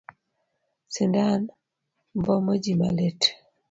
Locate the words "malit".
2.79-3.21